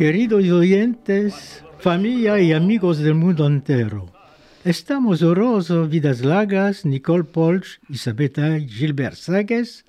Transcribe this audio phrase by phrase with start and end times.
[0.00, 4.06] Queridos oyentes, familia y amigos del mundo entero,
[4.64, 9.84] estamos honrosos, Vidas Lagas, Nicole Polch, Isabeta Gilbert Sagues,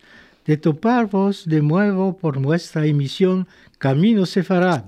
[0.45, 3.47] de toparvos de nuevo por nuestra émission
[3.77, 4.83] Camino Sefarad.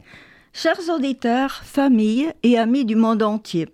[0.52, 3.70] Chers auditeurs, familles et amis du monde entier,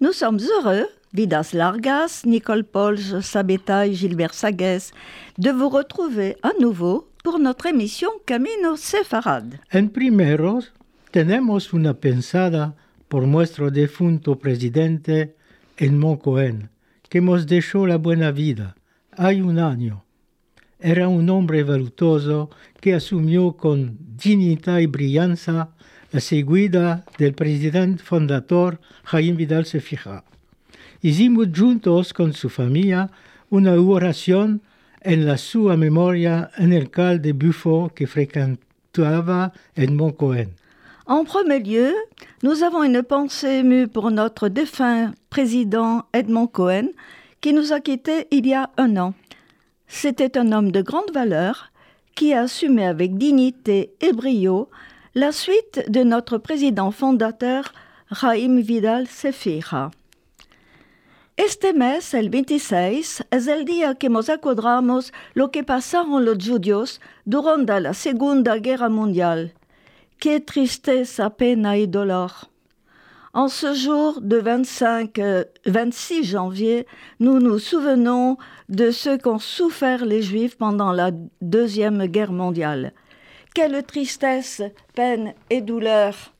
[0.00, 4.90] nous sommes heureux, Vidas Largas, Nicole Polge, Sabeta et Gilbert Sagues,
[5.38, 9.60] de vous retrouver à nouveau pour notre émission Camino Sefarad.
[9.72, 10.62] En primero,
[11.10, 12.76] tenemos una pensada
[13.08, 15.34] por nuestro defunto presidente
[15.76, 16.70] Edmond Cohen,
[17.08, 18.76] que nos dejó la buena vida.
[19.16, 20.04] Hay un año.
[20.78, 25.70] Era un hombre valutoso que asumió con dignidad y brillanza
[26.12, 30.24] la seguida del presidente fundador Jaime Vidal Sefija.
[31.02, 33.10] Hicimos juntos con su familia
[33.48, 34.62] una oración
[35.00, 40.59] en la sua memoria en el cal de Buffo que fréquentava Edmond Cohen.
[41.10, 41.92] En premier lieu,
[42.44, 46.86] nous avons une pensée émue pour notre défunt président Edmond Cohen,
[47.40, 49.14] qui nous a quittés il y a un an.
[49.88, 51.72] C'était un homme de grande valeur
[52.14, 54.70] qui a assumé avec dignité et brio
[55.16, 57.72] la suite de notre président fondateur
[58.10, 59.90] Raïm Vidal Sefira.
[61.36, 67.00] Este mes, el 26, es el día que nos acordamos lo que pasaron los judíos
[67.26, 69.54] durante la Segunda Guerra Mundial.
[70.20, 72.50] Quelle tristeza, pena y dolor.
[73.32, 76.86] En ce jour de 25, euh, 26 janvier,
[77.20, 78.36] nous nous souvenons
[78.68, 81.10] de ce qu'ont souffert les Juifs pendant la
[81.40, 82.92] Deuxième Guerre mondiale.
[83.54, 84.60] Quelle tristesse,
[84.94, 86.34] peine et douleur.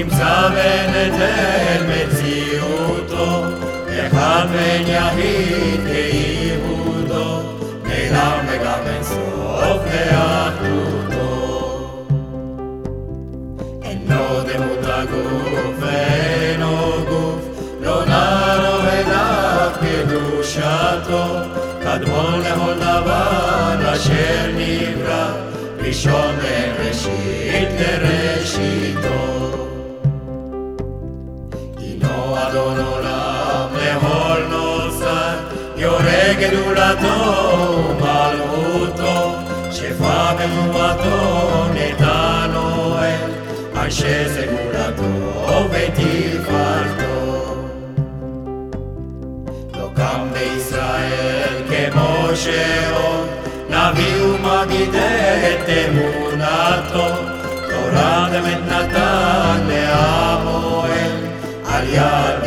[0.00, 3.44] נמצא ונתן מציאותו,
[3.88, 7.42] אחד בן יחיד כייעודו,
[7.84, 11.30] נעלם וגם אין סוף לאחדותו.
[13.82, 16.76] אינו דמות הגוף ואינו
[17.08, 17.44] גוף,
[17.82, 18.04] לא
[18.68, 21.24] אוהד אף קדושתו,
[21.82, 25.32] קדמון לכל דבר אשר נברא,
[25.82, 29.39] ראשון וראשית לראשיתו.
[32.49, 35.37] אדון עולם לכל נוסד,
[35.75, 37.17] יורה גדולתו
[37.89, 39.31] ומלכותו,
[39.71, 43.31] שפע במובתו נתן אוהל,
[43.75, 47.15] אנשי סגולתו ותפארתו.
[49.73, 53.27] לא קם בישראל כמו שעוד,
[53.69, 57.15] נביא ומגיד את אמונתו,
[57.69, 61.11] תורה אמת נתן לעם אוהל,
[61.65, 62.38] על יד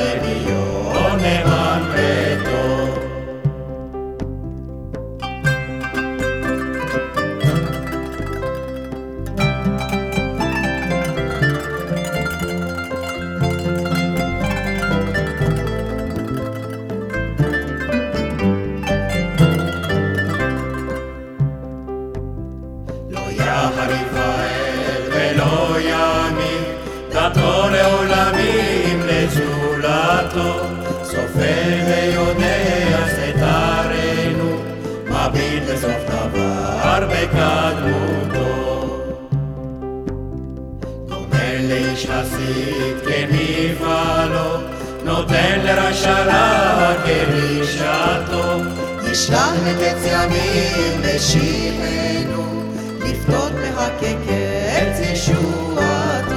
[43.04, 44.57] תמיד כמפעלו,
[45.04, 48.57] נותן לרשע כמשעתו.
[49.12, 52.63] נשלח לקץ ימים בשמנו,
[53.00, 56.34] לפתות מהקקץ ישועתו.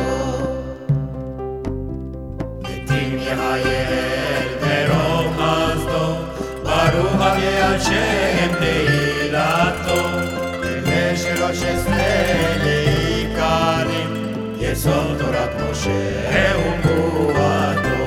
[2.62, 6.14] מתים יעייל ברוב חסדו,
[6.62, 9.05] ברוך אבי השם תהיה
[14.85, 16.45] יסוד תורת משה
[16.85, 18.01] ונבואתו.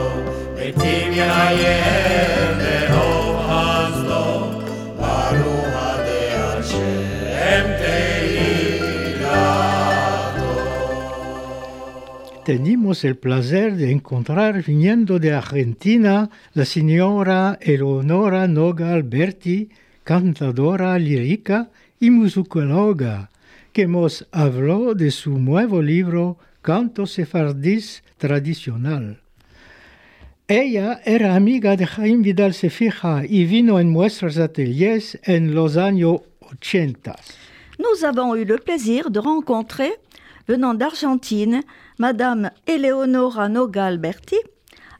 [0.54, 4.60] מתים יחייל ברוב חסדו,
[4.96, 9.24] ברוך אביה על שם תהילתו.
[12.44, 19.70] Tenimos el placer de encontrar viniendo de Argentina la señora Eleonora Noga Alberti,
[20.04, 21.70] cantadora lírica
[22.00, 23.30] y musicóloga,
[23.72, 29.21] que nos habló de su nuevo libro Canto Sefardís Tradicional.
[30.47, 36.21] Ella era amiga de Jaime Vidal Sefija y vino en nuestros ateliers en los años
[36.41, 37.15] 80.
[37.79, 39.93] Nous avons eu le plaisir de rencontrer,
[40.49, 41.61] venant d'Argentine,
[41.97, 44.37] Madame Eleonora Noga Alberti,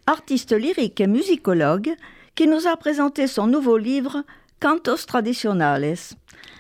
[0.08, 1.94] artiste lyrique et musicologue,
[2.36, 4.24] qui nous a présenté son nouveau livre
[4.62, 5.96] Cantos Tradicionales.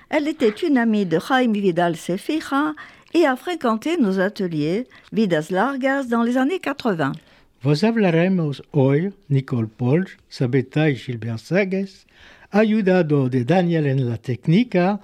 [0.09, 2.73] Elle était une amie de Jaime Vidal Sefija
[3.13, 7.13] et a fréquenté nos ateliers Vidas Largas dans les années 80.
[7.61, 12.05] Vos hablaremos hoy, Nicole Polch, Sabeta y Gilbert Sagues,
[12.51, 14.99] ayudado de Daniel en la técnica,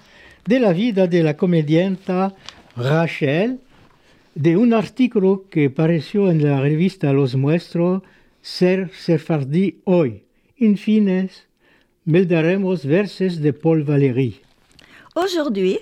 [0.47, 2.33] de la vida de la comedianta
[2.77, 3.59] Rachel,
[4.35, 8.03] de un artículo que apareció en la revista Los Muestros,
[8.41, 10.23] Ser Sefardí Hoy.
[10.57, 11.47] En fines,
[12.05, 14.41] meldaremos verses de Paul Valéry.
[15.15, 15.79] Aujourd'hui,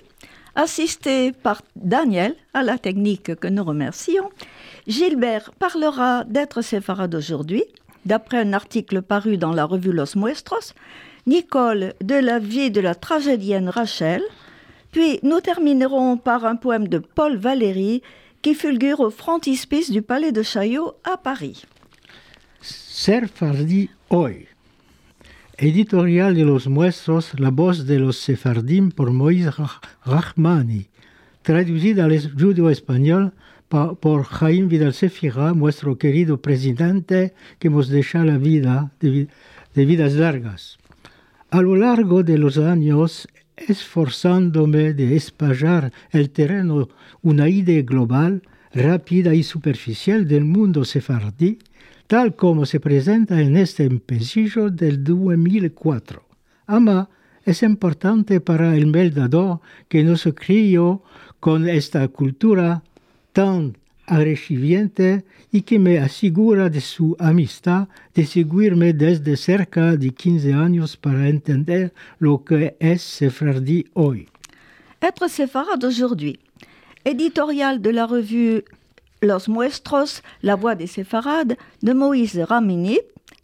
[0.56, 4.30] assisté par Daniel à la technique que nous remercions,
[4.88, 7.64] Gilbert parlera d'être séfarade d'aujourd'hui,
[8.06, 10.74] d'après un article paru dans la revue Los Muestros,
[11.26, 14.22] Nicole de la vie de la tragédienne Rachel,
[14.92, 18.02] puis nous terminerons par un poème de Paul Valéry
[18.42, 21.64] qui fulgure au frontispice du palais de Chaillot à Paris.
[22.62, 24.48] Ser Fardi Hoy.
[25.58, 29.52] Editorial de los Muestros, La voz de los Sefardim por Moïse
[30.04, 30.88] Rahmani.
[31.44, 33.34] Traducida al judío-español
[33.70, 39.28] por Jaime Vidal Sefira, nuestro querido presidente que nos deja la vida de,
[39.76, 40.80] de vidas largas.
[41.52, 46.90] A lo largo de los años, esforzándome de espallar el terreno
[47.22, 48.42] una idea global,
[48.74, 51.60] rápida y superficial del mundo sefardí,
[52.08, 56.24] tal como se presenta en este empecillo del 2004.
[56.68, 57.10] Ama
[57.46, 59.60] es importante para el meldador
[59.90, 61.04] que nos crió
[61.40, 62.84] con esta cultura
[63.34, 70.54] tan agresiviente y que me asegura de su amistad de seguirme desde cerca de 15
[70.54, 74.28] años para entender lo que es sefardí hoy.
[75.02, 76.40] Être séfarade aujourd'hui.
[77.04, 78.64] Éditorial de la revue
[79.24, 83.00] Los Muestros, La voix des séfarades de Moïse Ramini,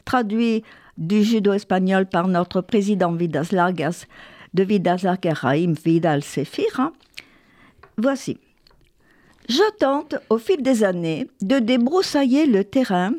[0.06, 0.64] traduit
[0.98, 4.06] du judo-espagnol par notre président Vidas Largas
[4.54, 5.48] de Vidas Largas
[5.86, 6.92] Vidal Sefira.
[7.98, 8.40] Voici.
[9.48, 13.14] Je tente, au fil des années, de débroussailler le terrain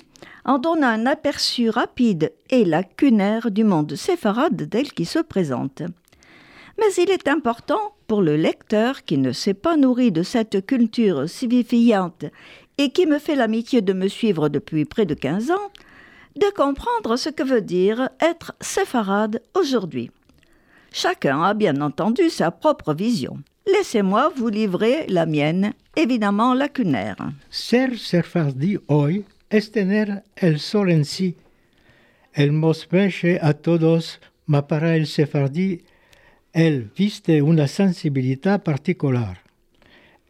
[0.45, 5.83] en donnant un aperçu rapide et lacunaire du monde séfarade tel qui se présente.
[6.79, 11.29] Mais il est important pour le lecteur qui ne s'est pas nourri de cette culture
[11.29, 12.25] civifiante
[12.77, 15.71] et qui me fait l'amitié de me suivre depuis près de 15 ans,
[16.35, 20.11] de comprendre ce que veut dire être séfarade aujourd'hui.
[20.91, 23.39] Chacun a bien entendu sa propre vision.
[23.69, 27.31] Laissez-moi vous livrer la mienne, évidemment lacunaire.
[27.49, 30.91] Ser sefardi hoy es tener el sol.
[32.33, 34.19] El mosmeche a todos,
[34.49, 35.07] ma para el
[36.53, 39.43] él viste una sensibilidad particular.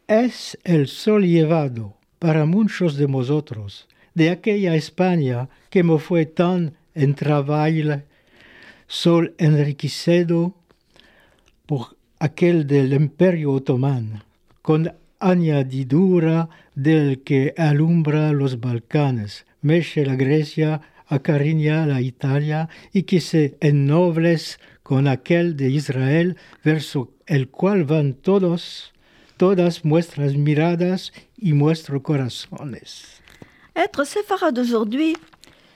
[0.06, 6.74] Es el sol llevado para muchos de nosotros, de aquella España que me fue tan
[6.94, 8.02] en trabajo,
[8.86, 10.54] sol enriquecido
[11.66, 14.24] por aquel del Imperio Otomán,
[14.62, 23.20] con añadidura del que alumbra los Balcanes, meche la Grecia, acariña la Italia y que
[23.20, 24.58] se ennobles
[24.90, 28.92] con aquel de Israel, verso el cual van todos,
[29.36, 33.22] todas nuestras miradas y nuestros corazones.
[33.76, 35.16] Être séfarade aujourd'hui,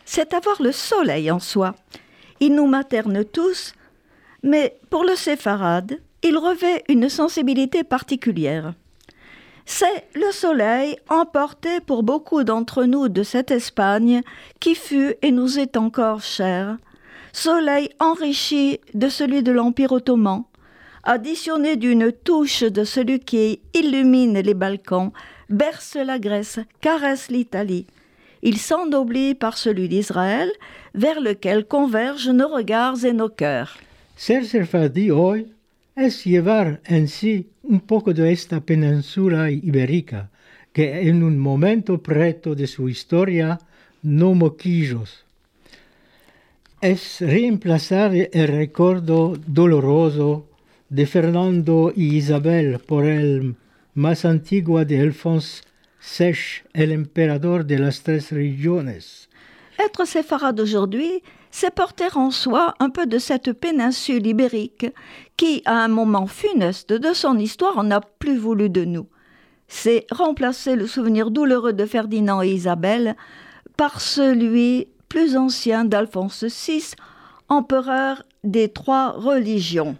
[0.04, 1.76] c'est avoir le soleil en soi.
[2.40, 3.74] Il nous materne tous,
[4.42, 8.74] mais pour le séfarade, il revêt une sensibilité particulière.
[9.64, 14.22] C'est le soleil emporté pour beaucoup d'entre nous de cette Espagne
[14.58, 16.78] qui fut et nous est encore cher,
[17.34, 20.44] soleil enrichi de celui de l'Empire ottoman,
[21.02, 25.12] additionné d'une touche de celui qui illumine les Balkans,
[25.50, 27.86] berce la Grèce, caresse l'Italie.
[28.42, 30.50] Il s'ennoblit par celui d'Israël,
[30.94, 33.76] vers lequel convergent nos regards et nos cœurs.
[35.96, 40.28] es llevar en sí un poco de esta península ibérica,
[40.72, 43.58] que en un momento preto de su historia
[44.02, 45.24] no moquillos.
[46.84, 50.44] Es reemplazar el recuerdo doloroso
[50.90, 53.56] de Fernando y Isabel por el
[53.94, 55.62] más antiguo de Alphonse
[56.18, 56.34] VI,
[56.74, 59.30] el emperador de las tres regiones.
[59.78, 64.84] Être séfarade aujourd'hui, c'est porter en soi un peu de cette péninsule ibérique
[65.38, 69.06] qui, à un moment funeste de son histoire, n'a plus voulu de nous.
[69.68, 73.16] C'est remplacer le souvenir douloureux de Ferdinand et Isabelle
[73.78, 76.96] par celui plus ancien d'Alphonse VI,
[77.48, 79.96] empereur des trois religions.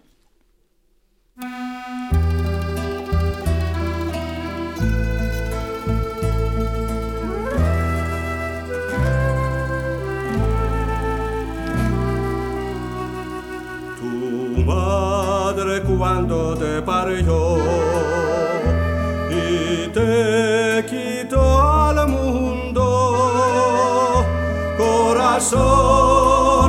[25.51, 26.67] Σονεγανο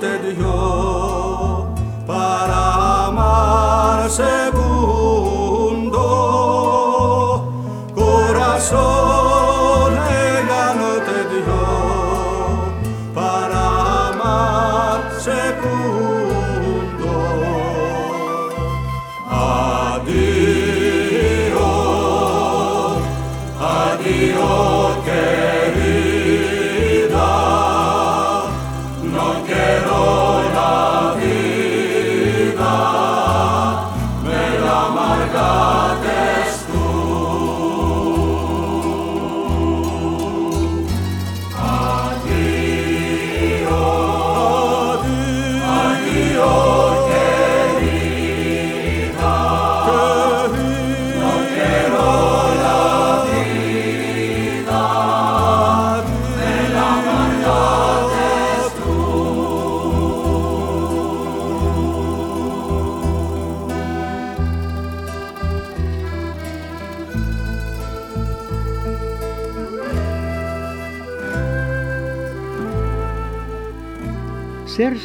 [0.00, 0.58] τε διο,
[2.06, 3.24] παραμάρσε.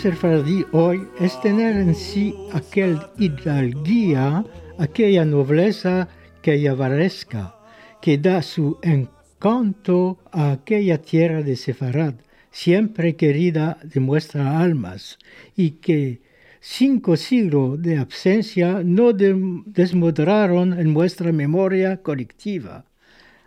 [0.01, 4.45] Sefardí hoy es tener en sí aquel hidalguía,
[4.77, 6.07] aquella nobleza
[6.41, 7.55] caballeresca
[8.01, 12.13] que da su encanto a aquella tierra de Sefarad,
[12.49, 15.19] siempre querida de nuestras almas,
[15.57, 16.21] y que
[16.61, 22.85] cinco siglos de absencia no de- desmodraron en nuestra memoria colectiva.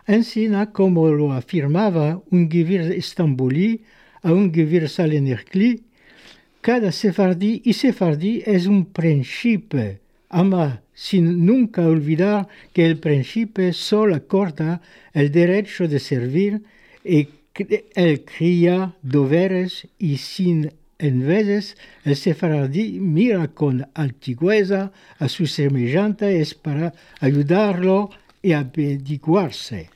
[0.05, 3.81] Encina, como lo afirmaba un givir estambulí
[4.21, 5.85] a un givir salenerclí,
[6.63, 14.15] cada sefardí y sefardí es un príncipe, ama sin nunca olvidar que el príncipe solo
[14.15, 14.81] acorda
[15.13, 16.61] el derecho de servir
[17.03, 25.27] y que él cría deberes y sin en veces el sefardí mira con altigüeza a
[25.27, 28.09] su semejante es para ayudarlo
[28.41, 29.89] y averiguarse.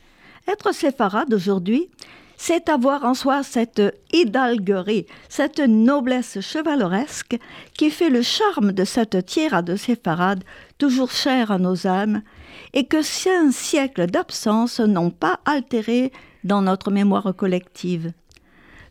[0.46, 1.90] Être séfarade aujourd'hui,
[2.38, 3.82] c'est avoir en soi cette
[4.14, 7.38] hidalguerie, cette noblesse chevaleresque
[7.74, 10.44] qui fait le charme de cette tierra de séfarade,
[10.78, 12.22] toujours chère à nos âmes,
[12.74, 16.12] et que cinq siècles d'absence n'ont pas altéré
[16.44, 18.14] dans notre mémoire collective.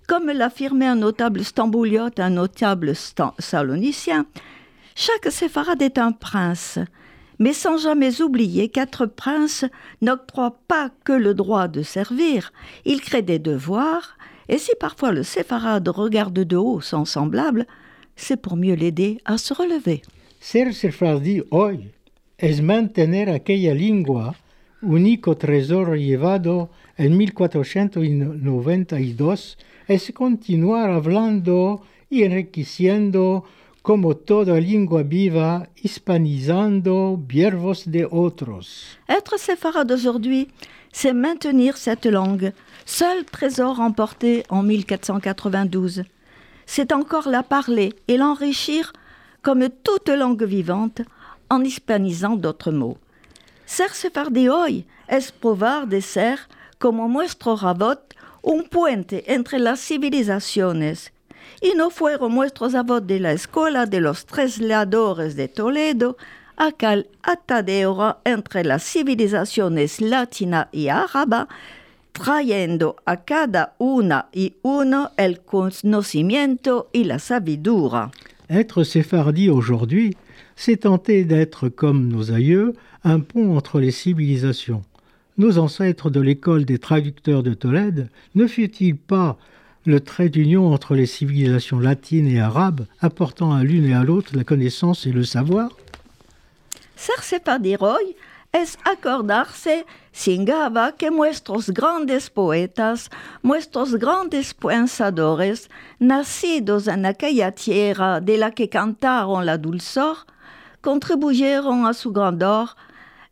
[0.09, 2.95] Comme l'affirmait un notable stambouliote, un notable
[3.38, 4.26] salonicien,
[4.95, 6.79] chaque séfarade est un prince,
[7.38, 9.64] mais sans jamais oublier qu'être prince
[10.02, 12.52] n'octroie pas que le droit de servir,
[12.85, 17.66] il crée des devoirs, et si parfois le séfarade regarde de haut son semblable,
[18.16, 20.02] c'est pour mieux l'aider à se relever.
[20.40, 21.90] Ser sefardí hoy
[22.38, 24.35] es mantener aquella lengua,
[24.83, 33.45] único tesoro llevado en 1492, es continuar hablando y enriqueciendo
[33.87, 38.99] como toda lengua viva, hispanizando verbos de otros.
[39.09, 40.49] Être séfarade aujourd'hui,
[40.90, 42.52] c'est maintenir cette langue,
[42.85, 46.02] seul trésor emporté en 1492.
[46.66, 48.93] C'est encore la parler et l'enrichir
[49.40, 51.02] comme toute langue vivante
[51.49, 52.99] en hispanisant d'autres mots.
[53.66, 56.49] Ser sefardí hoy es provar de ser,
[56.81, 58.00] como nuestro Rabot,
[58.43, 61.12] un puente entre las civilizaciones.
[61.60, 66.16] Y no fueron nuestros avós de la escuela de los trasladores de Toledo
[66.56, 71.46] aquel atadero entre las civilizaciones latina y árabe,
[72.12, 78.10] trayendo a cada una y uno el conocimiento y la sabiduría.
[78.48, 80.16] Être séfardi aujourd'hui,
[80.54, 84.82] c'est tenter d'être comme nos aïeux, un pont entre les civilisations.
[85.36, 89.36] Nos ancêtres de l'école des traducteurs de Tolède ne fut-il pas
[89.87, 94.37] le trait d'union entre les civilisations latines et arabes, apportant à l'une et à l'autre
[94.37, 95.71] la connaissance et le savoir.
[96.97, 98.16] Ser separdiroy
[98.52, 103.11] es acordarse sin gaba que nuestros grandes poetas,
[103.43, 105.69] nuestros grandes pensadores,
[106.00, 110.16] nacidos en aquella tierra de la que cantaron la dulzor,
[110.81, 112.76] contribuyeron a su grandor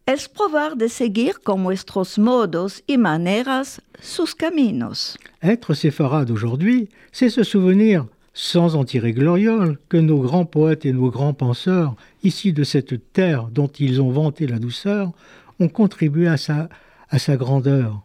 [0.07, 5.17] es provar de seguir con nuestros modos y maneras sus caminos.
[5.43, 10.93] Être séfarade aujourd'hui, c'est se souvenir, sans en tirer gloriole, que nos grands poètes et
[10.93, 15.13] nos grands penseurs, issus de cette terre dont ils ont vanté la douceur,
[15.59, 16.69] ont contribué à sa,
[17.09, 18.03] à sa grandeur.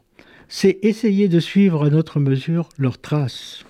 [0.48, 3.66] C'est essayer de suivre à notre mesure leurs traces.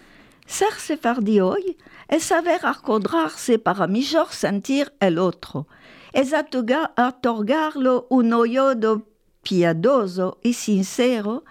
[0.47, 0.97] Ser
[1.41, 1.77] hoy
[2.09, 5.67] es saber acordarse para mejor sentir el otro,
[6.13, 9.07] es otorgarlo un oído
[9.41, 11.43] piadoso y sincero,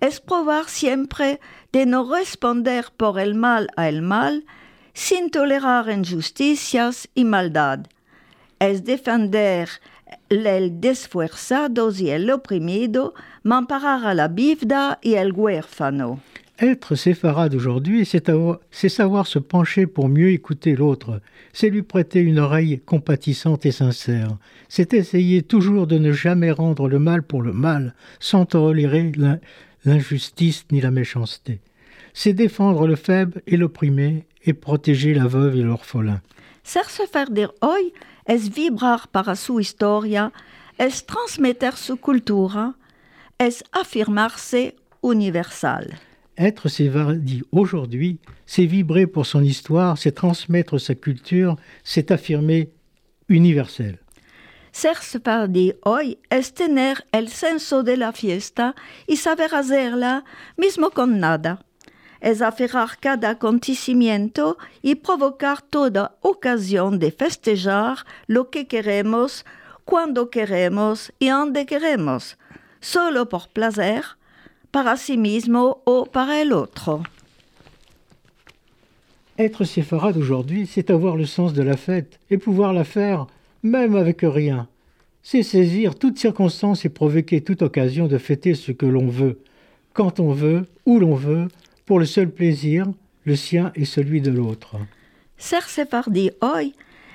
[0.00, 1.40] es probar siempre
[1.72, 4.44] de no responder por el mal a el mal,
[4.94, 7.86] sin tolerar injusticias y maldad.
[8.58, 9.68] Es defender
[10.28, 16.20] el desfuerzados y el oprimido, mamparar a la viuda y el huérfano.
[16.62, 21.20] Être séfarade aujourd'hui, c'est avoir- c'est savoir se pencher pour mieux écouter l'autre,
[21.52, 24.36] c'est lui prêter une oreille compatissante et sincère,
[24.68, 29.40] c'est essayer toujours de ne jamais rendre le mal pour le mal, sans tolérer l'in-
[29.84, 31.58] l'injustice ni la méchanceté.
[32.14, 36.20] C'est défendre le faible et l'opprimé et protéger la veuve et l'orphelin.
[36.62, 37.92] Ser sefardir hoy
[38.24, 40.30] es vibrar para su historia,
[40.78, 42.74] es transmeter su cultura,
[43.40, 45.98] es afirmarse universal.
[46.38, 52.70] Être séfardi aujourd'hui, c'est vibrer pour son histoire, c'est transmettre sa culture, c'est affirmer
[53.28, 53.98] universel.
[54.72, 58.74] Ser sefardi hoy es tener el senso de la fiesta
[59.06, 60.24] y saber hacerla
[60.56, 61.58] mismo con nada.
[62.22, 69.44] Es aferrar cada acontecimiento y provocar toda ocasión de festejar lo que queremos,
[69.84, 72.38] cuando queremos y donde queremos,
[72.80, 74.04] solo por placer,
[74.72, 77.02] para sí mismo o para el otro.
[79.38, 83.26] Être séfarade aujourd'hui, c'est avoir le sens de la fête et pouvoir la faire
[83.62, 84.68] même avec rien.
[85.22, 89.38] C'est saisir toute circonstance et provoquer toute occasion de fêter ce que l'on veut,
[89.92, 91.48] quand on veut, où l'on veut,
[91.86, 92.86] pour le seul plaisir,
[93.24, 94.76] le sien et celui de l'autre.
[95.38, 96.74] Ser sefardi hoy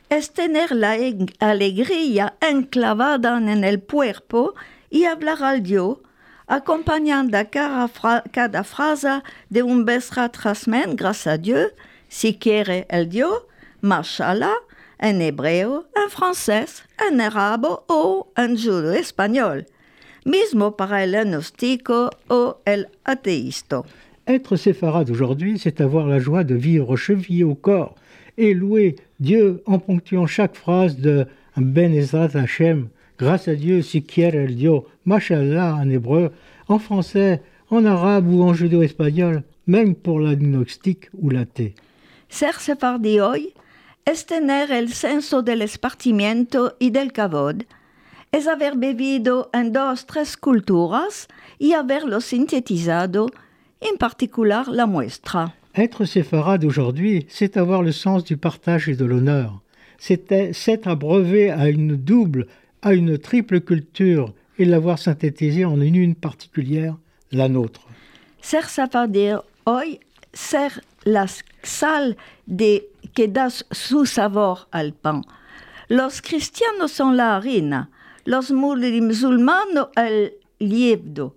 [0.10, 4.54] es tener la eg- alegría enclavada en el cuerpo
[4.92, 5.98] y hablar al Dios,
[6.48, 11.72] acompañando a cada, fra- cada frase de un Besrat Rasmen, gracias a Dieu,
[12.08, 13.44] si quiere el Dios,
[13.82, 14.56] Mashallah,
[15.00, 19.66] en hebreo, en francés, en árabe o en judo español,
[20.26, 23.84] mismo para el agnostico o el ateísta.
[24.26, 27.96] Être séfarade aujourd'hui, c'est avoir la joie de vivre chevillé au corps
[28.38, 34.04] et louer Dieu en ponctuant chaque phrase de Ben Ezrat Hashem, grâce à Dieu, si
[34.04, 36.32] quiere el Dios, Mashallah en hébreu,
[36.68, 41.76] en français, en arabe ou en judo-espagnol, même pour l'agnostique ou l'athée.
[42.30, 43.54] Ser sefardi hoy
[44.06, 47.64] es tener el senso del esparcimiento y del cavod,
[48.32, 51.28] es haber bebido en dos, tres culturas
[51.60, 53.28] y haberlo sintetizado,
[53.82, 55.54] en particular la muestra.
[55.76, 59.62] Être séfarade aujourd'hui, c'est avoir le sens du partage et de l'honneur.
[60.00, 62.48] C'est s'être abreuvé à une double,
[62.82, 66.96] à une triple culture et l'avoir synthétisée en une, une particulière,
[67.32, 67.82] la nôtre.
[68.42, 69.34] Ser sefardi
[69.66, 70.00] hoy
[70.34, 71.26] ser la
[71.64, 72.16] sal
[72.48, 75.24] de que da su sabor al pan.
[75.90, 77.90] Los cristianos son la harina,
[78.26, 81.36] los musulmanos el liebdo.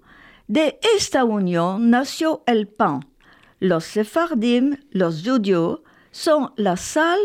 [0.48, 3.06] De esta unión nació el pan.
[3.60, 7.20] Los sefardim, los judíos, son la sal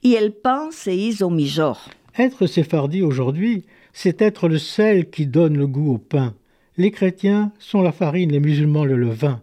[0.00, 1.76] y el pan se hizo mejor.
[2.18, 6.34] Être séfardi aujourd'hui, c'est être le sel qui donne le goût au pain.
[6.76, 9.40] Les chrétiens sont la farine, les musulmans le levain.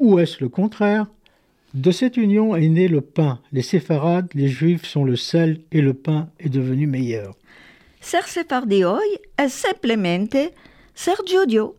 [0.00, 1.06] Ou est-ce le contraire?
[1.72, 3.40] De cette union est né le pain.
[3.52, 7.34] Les séfarades, les juifs sont le sel et le pain est devenu meilleur.
[8.00, 10.52] Ser sefardi hoy es simplemente
[10.94, 11.74] ser judío.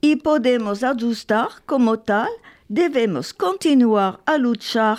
[0.00, 2.28] Y podemos ajustar como tal,
[2.68, 4.98] debemos continuar a luchar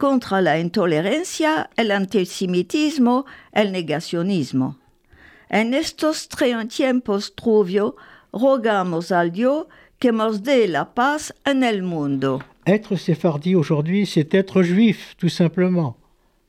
[0.00, 4.78] contra la intolerancia, el antisemitismo, el negacionismo.
[5.50, 6.26] En estos
[6.74, 7.92] tiempos truvios,
[8.32, 9.66] rogamos al Dios
[9.98, 12.40] que nos dé la paz en el mundo.
[12.66, 15.96] Être séfardi aujourd'hui, c'est être juif, tout simplement.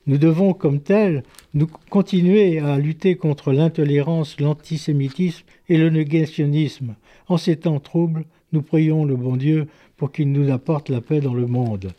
[0.08, 6.96] Nous devons, comme tel, nous continuer à lutter contre l'intolérance, l'antisémitisme et le négationnisme.
[7.28, 11.20] En ces temps troubles, nous prions le bon Dieu pour qu'il nous apporte la paix
[11.20, 11.92] dans le monde.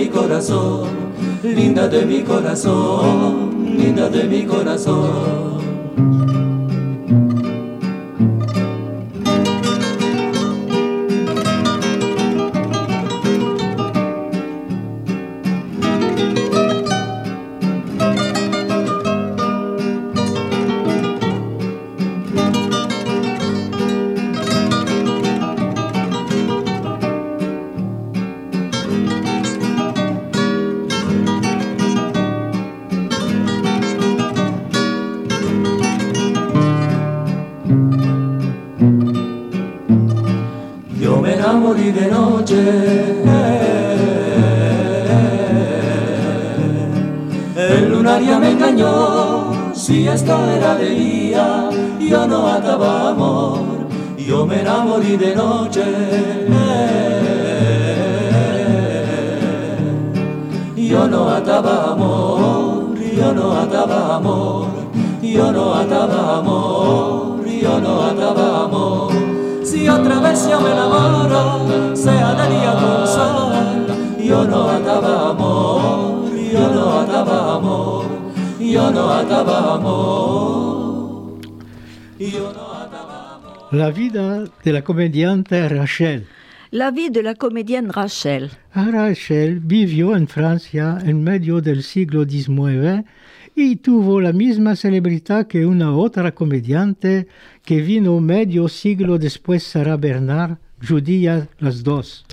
[0.00, 0.88] Mi corazón,
[1.42, 5.49] linda de mi corazón, linda de mi corazón.
[48.26, 53.58] Ya me engañó, si esto era de día, yo no ataba amor,
[54.16, 55.84] yo me enamoré de noche.
[60.90, 64.66] Yo no ataba amor, yo no ataba amor,
[65.22, 69.12] yo no ataba amor, yo no ataba amor.
[69.62, 73.86] Si otra vez yo me enamoro, sea de día con sol,
[74.18, 76.19] yo no ataba amor,
[76.52, 78.06] yo no ataba amor,
[78.58, 81.40] yo no ataba amor,
[82.18, 83.68] yo no ataba amor.
[83.72, 86.26] La vida de la comediante Rachel.
[86.72, 88.50] La vie de la comédienne Rachel.
[88.72, 93.04] Rachel vivió en Francia en medio del siglo XIX
[93.56, 97.26] y tuvo la misma celebridad que una otra comediante
[97.64, 100.58] que vino medio siglo después, Sarah Bernard,
[100.88, 102.24] judía las dos.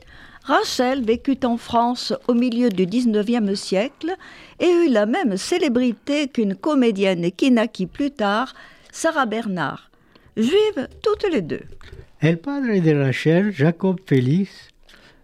[0.48, 4.16] Rachel vécut en France au milieu du XIXe siècle
[4.62, 8.56] et eut la même célébrité qu'une comédienne qui naquit plus tard,
[8.90, 9.92] Sarah Bernard.
[10.38, 11.64] Juives toutes les deux.
[12.22, 14.70] El padre de Rachel, Jacob Félix,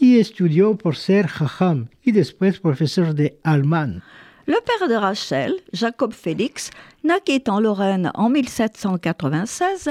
[0.00, 4.02] y estudió por ser jajam y después profesor de alemán.
[4.48, 6.70] Le père de Rachel, Jacob Félix,
[7.04, 9.90] naquit en Lorraine en 1796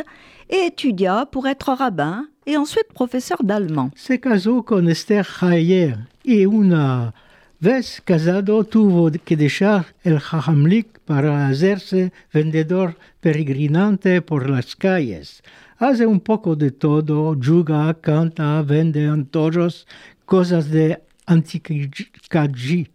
[0.50, 3.92] et étudia pour être rabbin et ensuite professeur d'allemand.
[3.96, 7.14] Se casó con Esther Hayer y una
[7.62, 15.44] vez casado tuvo que dejar el jajamlik para hacerse vendedor peregrinante por las calles.
[15.78, 19.86] Hace un poco de todo, juga, canta, vende antojos,
[20.26, 22.88] cosas de antiquaji.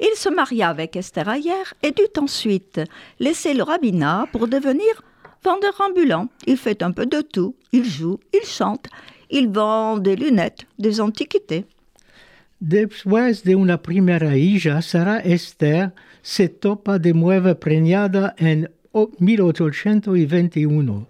[0.00, 2.80] Il se maria avec Esther Ayer et dut ensuite
[3.20, 5.02] laisser le rabbinat pour devenir
[5.42, 6.28] vendeur ambulant.
[6.46, 7.54] Il fait un peu de tout.
[7.72, 8.86] Il joue, il chante,
[9.30, 11.66] il vend des lunettes, des antiquités.
[12.60, 15.90] Después de una primera hija, Sara Esther
[16.22, 18.70] se topa de nuevo preñada en
[19.18, 21.06] 1821,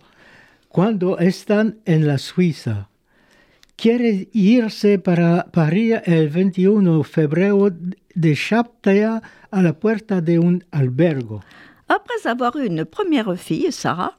[0.68, 2.88] cuando están en la Suiza.
[3.77, 7.70] Quiere irse para París el 21 de febrero
[8.16, 9.20] de Chaptea
[9.53, 11.40] a la puerta de un albergo.
[11.88, 14.14] Après avoir eu une première fille, Sarah,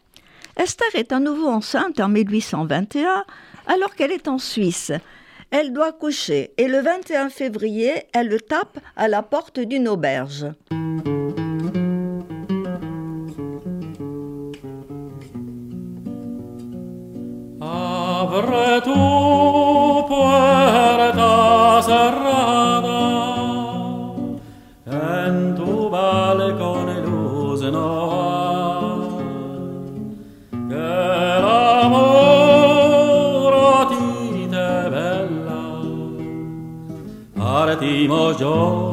[0.57, 3.25] Esther est à nouveau enceinte en 1821
[3.67, 4.91] alors qu'elle est en Suisse.
[5.51, 10.47] Elle doit coucher et le 21 février, elle le tape à la porte d'une auberge.
[38.33, 38.84] Yo,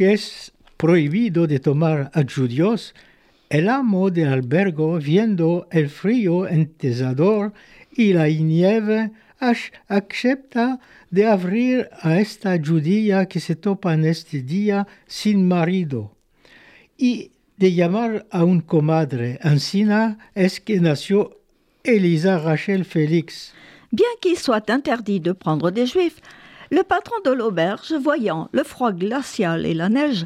[0.00, 0.18] que
[0.78, 2.94] prohibido de tomar adjudios,
[3.50, 7.52] el amo de albergo, viendo el frío entesador
[7.92, 9.10] y la nieve,
[9.88, 16.16] acepta de abrir a esta judía que se topa en este día sin marido
[16.96, 19.38] y de llamar a un comadre.
[19.42, 21.36] Ancina es que nació
[21.84, 23.52] Elisa Rachel Félix.
[23.92, 26.22] Bien qu'il soit interdit de prendre des juifs,
[26.70, 30.24] le patron de l'auberge, voyant le froid glacial et la neige,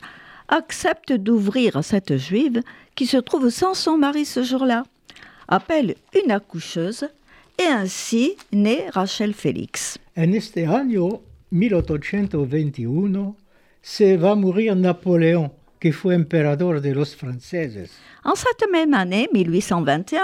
[0.49, 2.63] accepte d'ouvrir à cette juive
[2.95, 4.85] qui se trouve sans son mari ce jour-là,
[5.49, 7.09] appelle une accoucheuse
[7.59, 9.99] et ainsi naît Rachel Félix.
[10.17, 13.35] En este año 1821
[13.83, 17.91] se va mourir Napoléon, que fue emperador de los franceses.
[18.25, 20.21] En cette même année, 1821,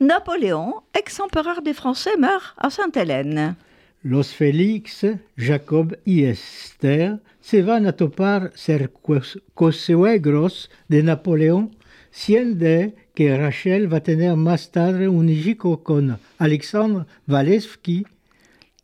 [0.00, 3.56] Napoléon, ex-empereur des Français, meurt à Sainte-Hélène.
[4.04, 11.74] Los Félix, Jacob y Esther se van a topar ser cos- cosuegros de Napoleón,
[12.10, 18.04] siendo que Rachel va a tener más tarde un hijo con Alexandre Walewski,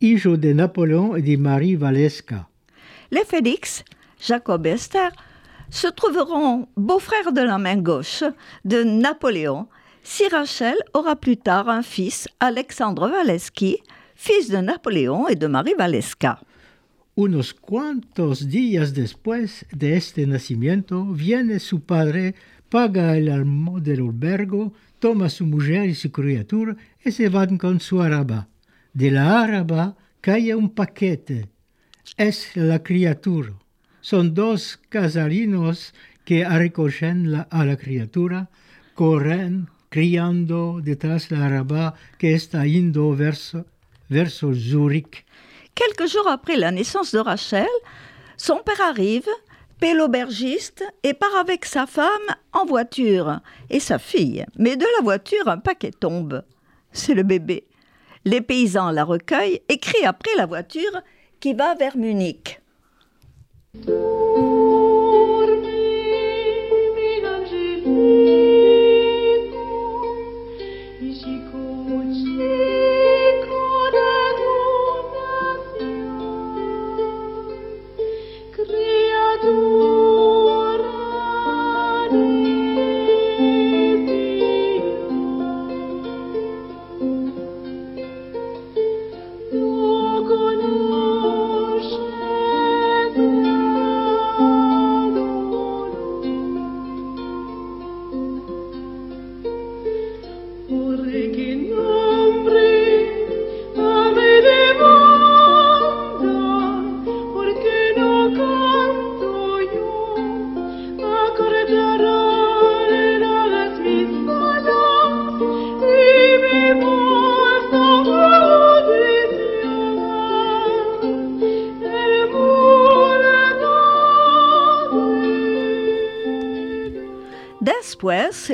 [0.01, 2.49] hijo de Napoleón y de Marie Waleska.
[3.11, 3.85] Les Félix,
[4.19, 5.11] Jacob et Esther,
[5.69, 8.25] se trouveront beaux-frères de la main gauche
[8.65, 9.69] de Napoléon
[10.03, 13.83] si Rachel aura plus tard un fils, Alexandre Waleski,
[14.23, 16.41] fils de Napoléon et de Marie Waleska.
[17.15, 22.35] Unos cuantos días después de este nacimiento, viene su padre,
[22.69, 27.81] paga el almo del albergo, toma su mujer y su criatura y se van con
[27.81, 28.49] su araba.
[28.93, 31.49] De la araba cae un paquete.
[32.19, 33.55] Es la criatura.
[34.03, 35.95] Son dos casarinos
[36.27, 38.51] que recogen la- a la criatura,
[38.95, 43.67] corren criando detrás la araba que está yendo verso,
[44.11, 45.25] verso Zurich.
[45.75, 47.69] Quelques jours après la naissance de Rachel,
[48.37, 49.29] son père arrive,
[49.79, 52.09] paie l'aubergiste et part avec sa femme
[52.53, 54.45] en voiture et sa fille.
[54.59, 56.43] Mais de la voiture, un paquet tombe.
[56.93, 57.65] C'est le bébé.
[58.25, 61.01] Les paysans la recueillent et crient après la voiture
[61.39, 62.61] qui va vers Munich.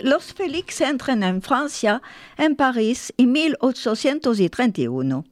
[0.04, 2.00] Los Félix entran en Francia,
[2.38, 5.24] en París, en 1831.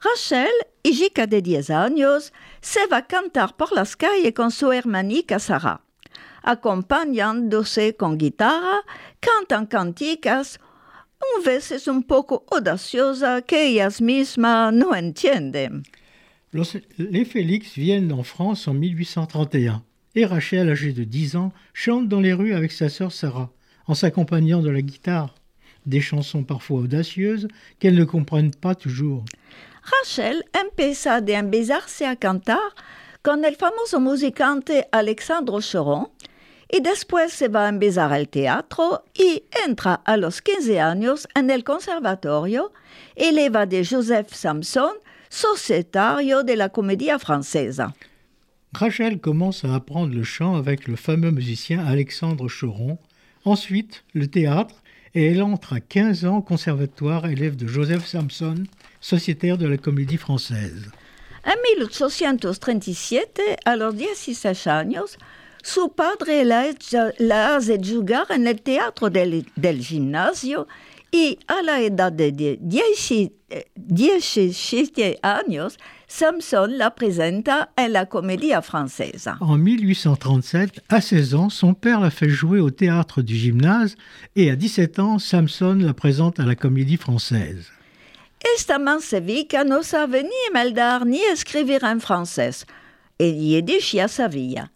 [0.00, 0.50] Rachel,
[0.82, 5.80] hija de 10 años, se va a cantar por las calles con su hermanica Sara.
[6.42, 8.82] Acompañándose con guitarra,
[9.20, 10.60] cantan canticas,
[11.36, 15.82] un veces un poco audaciosa que ellas mismas no entienden.
[16.52, 19.82] Los- les Félix viennent en France en 1831
[20.14, 23.50] et Rachel, âgée de 10 ans, chante dans les rues avec sa sœur Sarah,
[23.86, 25.34] en s'accompagnant de la guitare.
[25.86, 29.24] Des chansons parfois audacieuses qu'elles ne comprennent pas toujours.
[29.82, 32.74] Rachel empieza de empezarse a cantar
[33.22, 36.08] con el famoso musicante Alexandro Choron
[36.70, 41.50] y después se va a empezar el teatro y entra a los 15 años en
[41.50, 42.72] el conservatorio,
[43.14, 44.94] eleva de Joseph Samson,
[45.28, 47.94] societario de la comédia francesa.
[48.72, 52.98] Rachel commence à apprendre le chant avec le fameux musicien Alexandre Choron,
[53.46, 54.82] ensuite le théâtre,
[55.14, 58.64] et elle entre à 15 ans au conservatoire, élève de Joseph Samson,
[59.00, 60.90] sociétaire de la comédie française.
[61.44, 65.16] En 1837, a los 16 años,
[65.62, 70.66] su padre la, hace jugar en el teatro del, del gimnasio
[71.16, 75.76] y a la edad de die- dieci- eh, 17 años,
[76.08, 79.36] Samson la presenta en la comedia francesa.
[79.40, 83.96] En 1837, à 16 ans, son père la fait jouer au théâtre du gymnase
[84.36, 87.70] et à 17 ans, Samson la présente à la comédie française.
[88.56, 92.64] Esta mansevica no sabe ni meldar ni escribir en francés.
[93.18, 94.70] El yiddish ya sabía.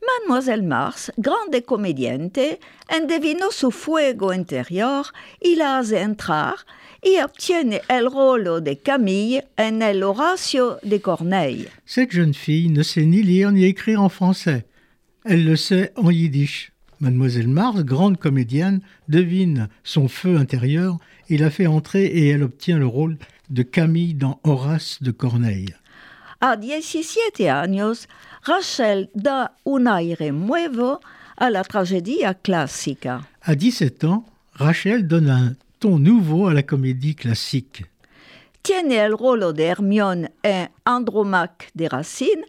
[0.00, 5.06] Mademoiselle Mars, grande comediante, endevinó su fuego interior
[5.40, 6.54] y la hace entrar
[7.02, 11.68] y obtiene el rolo de Camille en el Horacio de Corneille.
[11.86, 14.66] Cette jeune fille ne sait ni lire ni écrire en français.
[15.24, 16.72] Elle le sait en yiddish.
[17.00, 22.78] Mademoiselle Mars, grande comédienne, devine son feu intérieur et la fait entrer et elle obtient
[22.78, 23.18] le rôle
[23.50, 25.74] de Camille dans Horace de Corneille.
[26.40, 28.08] A 17 años,
[28.44, 31.00] Rachel da un aire nuevo
[31.36, 33.22] a la tragedia clásica.
[33.42, 34.24] À 17 ans,
[34.54, 37.84] Rachel donne un ton nouveau à la comédie classique.
[38.68, 42.44] tiene el rolo de Hermione en Andromaque de Racine,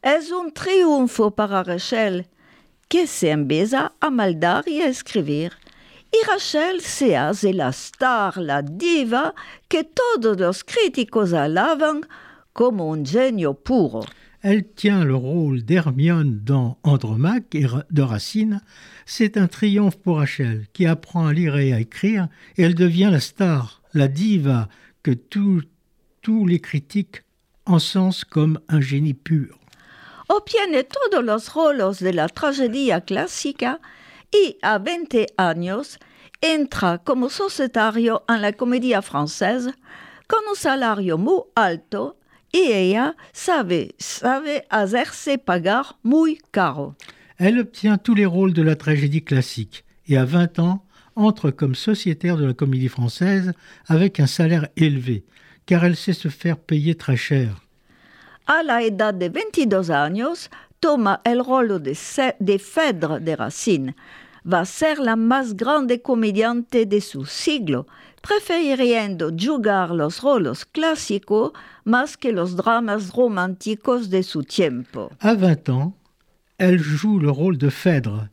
[0.00, 2.26] es un triunfo para Rachel,
[2.88, 5.52] que se empieza a maldar y a escribir.
[6.10, 9.34] Y Rachel se hace la star, la diva,
[9.68, 12.08] que todos los críticos alaban
[12.58, 14.04] como un genio puro.
[14.42, 18.62] Elle tient le rôle d'Hermione dans Andromaque et de Racine.
[19.06, 23.10] C'est un triomphe pour Rachel, qui apprend à lire et à écrire, et elle devient
[23.12, 24.68] la star, la diva
[25.04, 25.62] que tous
[26.20, 27.22] tous les critiques
[27.64, 29.56] encensent comme un génie pur.
[30.28, 33.78] Obtiene todos los rolos de la tragedia clásica
[34.34, 36.00] y a 20 años
[36.42, 39.70] entra como societario en la comedia francesa
[40.26, 42.18] con un salario muy alto
[42.52, 46.94] y ella sabe, sabe hacerse pagar muy caro.
[47.38, 50.84] Elle obtient tous les rôles de la tragédie classique, et à 20 ans,
[51.14, 53.52] entre comme sociétaire de la comédie française
[53.86, 55.24] avec un salaire élevé,
[55.66, 57.62] car elle sait se faire payer très cher.
[58.46, 60.48] A la edad de 22 años
[60.80, 61.92] toma el rolo de,
[62.40, 63.94] de Phèdre de Racine.
[64.44, 67.86] Va ser la más grande comediante de su siglo,
[68.20, 71.52] prefiriendo jugar los rolos clásicos
[71.84, 75.10] más que los dramas románticos de su tiempo.
[75.20, 75.94] À 20 ans,
[76.58, 78.28] elle joue le rôle de Phèdre.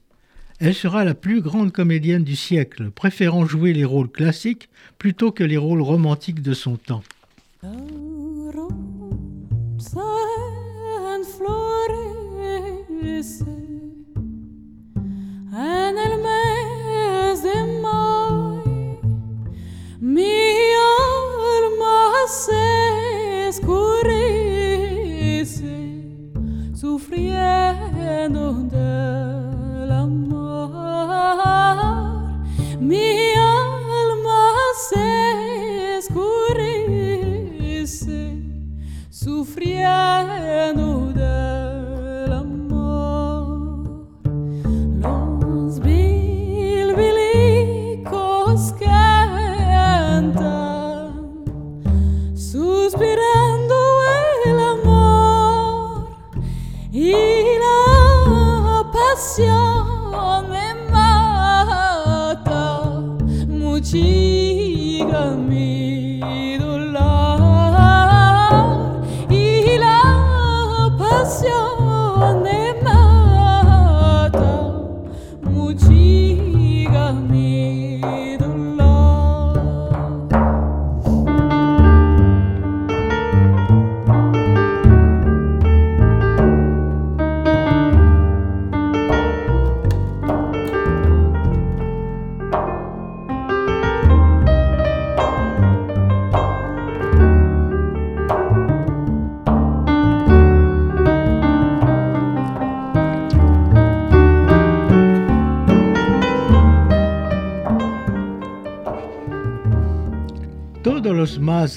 [0.60, 5.44] Elle sera la plus grande comédienne du siècle, préférant jouer les rôles classiques plutôt que
[5.44, 7.04] les rôles romantiques de son temps.
[9.78, 12.16] Rosa en florece
[15.54, 18.55] en el mes de mayo.
[20.06, 20.95] Me.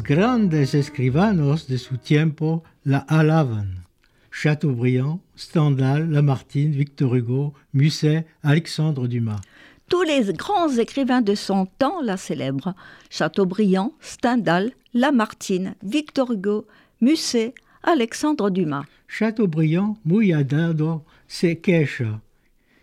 [0.08, 3.84] Grandes escribanos de su tiempo la alaban.
[4.32, 9.42] Chateaubriand, Stendhal, Lamartine, Victor Hugo, Musset, Alexandre Dumas.
[9.90, 12.74] Tous les grands écrivains de son temps la célèbrent.
[13.10, 16.66] Chateaubriand, Stendhal, Lamartine, Victor Hugo,
[17.02, 17.52] Musset,
[17.82, 18.86] Alexandre Dumas.
[19.08, 22.22] Chateaubriand, muy adado, se queja.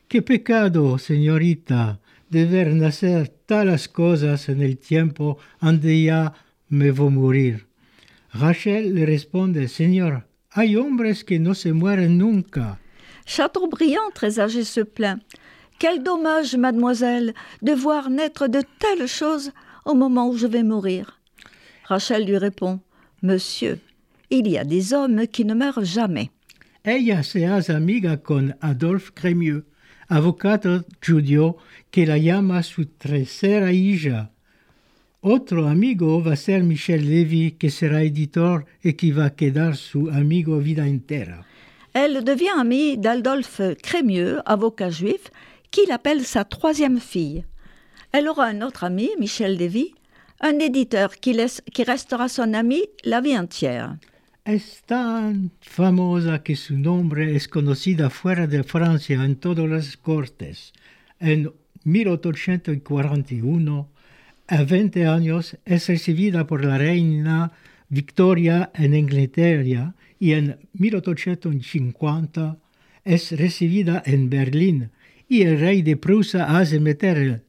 [0.07, 1.99] Qué pecado, señorita,
[2.29, 6.33] de ver nacer talas cosas en el tiempo donde ya
[6.69, 7.67] me voy morir.
[8.31, 12.79] Rachel le responde, Señor, hay hombres que no se mueren nunca.
[13.25, 15.21] Chateaubriand, très âgé, se plaint.
[15.79, 19.51] Quel dommage, mademoiselle, de voir naître de telles choses
[19.85, 21.19] au moment où je vais mourir
[21.83, 22.79] Rachel lui répond
[23.21, 23.79] Monsieur,
[24.29, 26.31] il y a des hommes qui ne meurent jamais.
[26.83, 29.65] Ella se hace amiga con Adolphe Crémieux,
[30.07, 31.57] avvocato giudio
[31.91, 34.31] que la llama su tercera hija.
[35.27, 40.59] Otro amigo va ser Michel Lévy, que sera éditeur et qui va quedar su amigo
[40.59, 41.43] vida entera.
[41.93, 45.31] Elle devient amie d'Adolphe Crémieux, avocat juif,
[45.71, 47.43] qui l'appelle sa troisième fille.
[48.11, 49.95] Elle aura un autre ami, Michel Lévy,
[50.41, 53.95] un éditeur qui, laisse- qui restera son ami la vie entière.
[54.45, 60.71] Es tan famosa que su nombre es conocida fuera de Francia en todas las cortes.
[61.19, 61.51] En
[61.83, 63.89] 1841,
[64.47, 67.51] a 20 años, es recibida por la reina
[67.89, 72.57] Victoria en Inglaterra y en 1850
[73.03, 74.91] es recibida en Berlín
[75.27, 77.43] y el rey de Prusia hace meter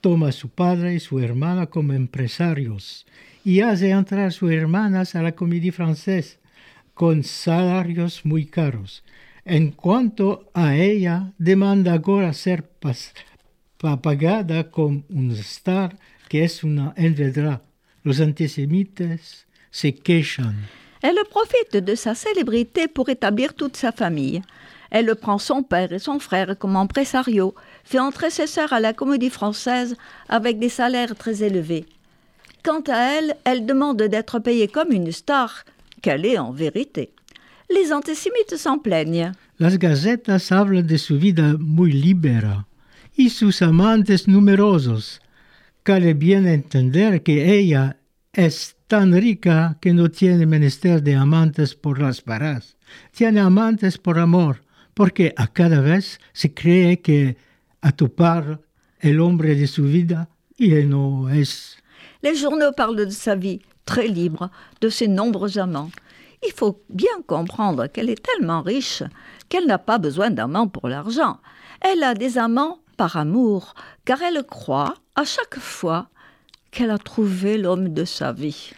[0.00, 3.06] Toma a su padre y su hermana como empresarios
[3.44, 6.38] y hace entrar sus hermanas a la comédie française
[6.94, 9.02] con salarios muy caros.
[9.48, 12.64] En cuanto a ella, demanda ahora ser
[14.72, 15.96] como una star
[16.28, 17.62] que es una envedra.
[18.02, 20.66] Los antisemitas se quejan.
[21.00, 24.42] Elle profite de sa célébrité pour établir toute sa famille.
[24.90, 28.92] Elle prend son père et son frère comme impresario, fait entrer ses sœurs à la
[28.92, 29.96] comédie française
[30.28, 31.86] avec des salaires très élevés.
[32.64, 35.64] Quant à elle, elle demande d'être payée comme une star,
[36.02, 37.12] qu'elle est en vérité.
[37.70, 39.32] Les antisémites s'en plaignent.
[39.58, 42.66] Las gacetas hablan de su vida muy libera
[43.16, 45.20] y sus amantes numerosos.
[45.82, 47.98] Cabe bien entender que ella
[48.32, 52.76] es tan rica que no tiene menester de amantes por las varas.
[53.12, 54.62] Tiene amantes por amor,
[54.94, 57.36] porque a cada vez se cree que
[57.80, 58.60] a topar
[59.00, 61.76] el hombre de su vida y él no es.
[62.22, 64.50] Les journaux parlent de sa vie très libre,
[64.80, 65.90] de ses nombreux amants.
[66.44, 69.02] Il faut bien comprendre qu'elle est tellement riche
[69.48, 71.38] qu'elle n'a pas besoin d'amants pour l'argent.
[71.80, 73.74] Elle a des amants par amour,
[74.04, 76.08] car elle croit à chaque fois
[76.70, 78.72] qu'elle a trouvé l'homme de sa vie.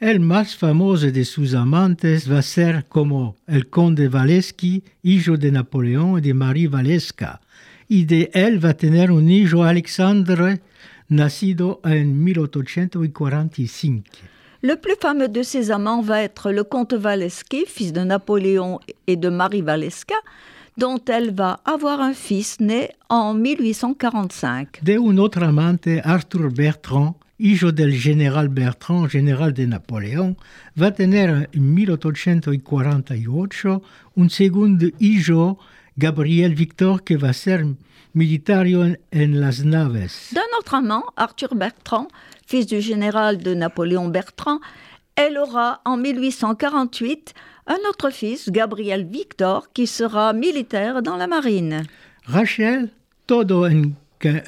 [0.00, 5.50] El más famoso de sus amantes va a ser como el conde Waleski, hijo de
[5.50, 7.40] Napoleón y de Marie Waleska,
[7.88, 10.60] y de él va a tener un hijo Alexandre,
[11.08, 14.33] nacido en 1845.
[14.66, 19.16] Le plus fameux de ses amants va être le comte Waleski, fils de Napoléon et
[19.16, 20.14] de Marie Waleska,
[20.78, 24.80] dont elle va avoir un fils né en 1845.
[24.82, 30.34] De un otro amante, Arthur Bertrand, hijo del general Bertrand, general de Napoleón,
[30.80, 33.82] va a tener en 1848
[34.16, 35.58] un segundo hijo,
[35.98, 37.66] Gabriel Victor, que va ser
[38.14, 40.30] militario en, en las naves.
[40.32, 42.08] D'un autre amant, Arthur Bertrand,
[42.46, 44.60] fils du général de Napoléon Bertrand,
[45.16, 47.34] elle aura en 1848
[47.66, 51.84] un autre fils, Gabriel Victor, qui sera militaire dans la marine.
[52.26, 52.90] Rachel,
[53.26, 54.42] todo en que,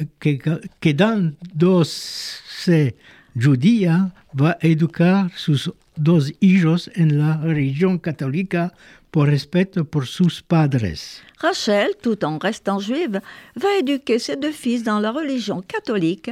[3.34, 8.72] judía, va educar sus dos hijos en la religión católica
[9.10, 11.22] por respeto por sus padres.
[11.40, 13.20] Rachel, tout en restant juive,
[13.56, 16.30] va éduquer ses deux fils dans la religion catholique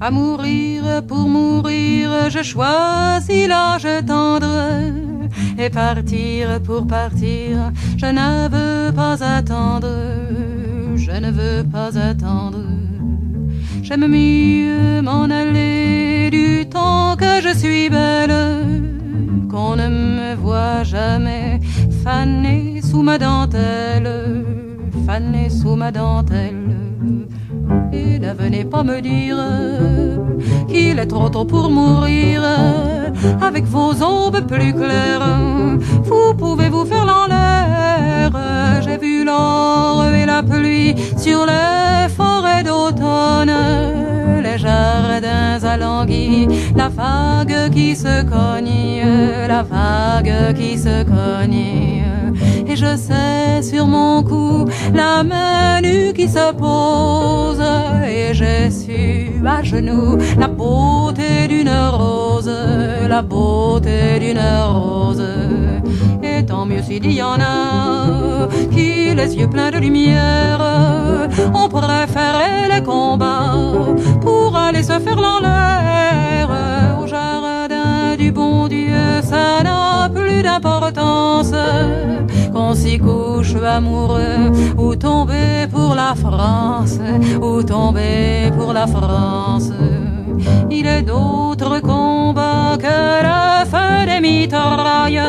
[0.00, 4.58] À mourir pour mourir, je choisis l'âge tendre.
[5.58, 9.88] Et partir pour partir, je ne veux pas attendre.
[10.96, 12.64] Je ne veux pas attendre.
[13.82, 18.34] J'aime mieux m'en aller du temps que je suis belle.
[19.50, 21.60] Qu'on ne me voit jamais
[22.04, 24.44] fanée sous ma dentelle.
[25.06, 26.76] Fanée sous ma dentelle.
[27.92, 29.38] Et ne venez pas me dire
[30.68, 32.42] qu'il est trop tôt pour mourir.
[33.40, 37.26] Avec vos aubes plus claires, vous pouvez vous faire l'en
[38.82, 43.52] J'ai vu l'or et la pluie sur les forêts d'automne,
[44.42, 52.03] les jardins alanguis, la vague qui se cogne, la vague qui se cogne.
[52.74, 57.62] Et je sais sur mon cou la main nue qui se pose
[58.04, 62.50] Et j'ai su à genoux la beauté d'une rose
[63.08, 65.22] La beauté d'une rose.
[66.20, 70.60] Et tant mieux s'il y en a Qui les yeux pleins de lumière
[71.54, 73.54] Ont préféré les combats
[74.20, 76.48] Pour aller se faire l'en l'air
[77.00, 78.83] Au jardin du bon Dieu
[79.34, 81.52] Ça n'a plus d'importance
[82.52, 86.98] qu'on s'y couche amoureux ou tomber pour la France,
[87.42, 89.72] ou tomber pour la France.
[90.70, 92.96] Il est d'autres combats que
[93.28, 95.22] le feu des mitrailles.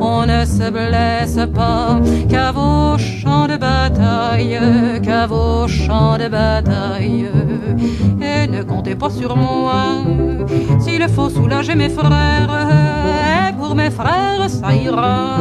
[0.00, 4.58] On ne se blesse pas qu'à vos champs de bataille,
[5.04, 7.28] qu'à vos champs de bataille.
[8.20, 9.80] Et ne comptez pas sur moi
[10.80, 13.01] s'il faut soulager mes frères.
[13.74, 15.38] Mes frères, ça ira.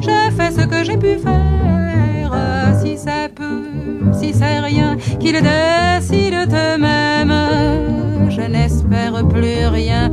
[0.00, 2.32] J'ai fait ce que j'ai pu faire.
[2.80, 3.64] Si c'est peu,
[4.12, 7.34] si c'est rien, qu'ils décident eux-mêmes.
[8.30, 10.10] Je n'espère plus rien,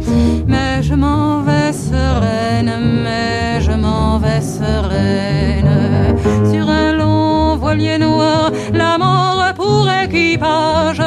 [0.48, 2.74] mais je m'en vais sereine,
[3.04, 6.18] mais je m'en vais sereine.
[6.52, 11.02] Sur un long voilier noir, la mort pour équipage.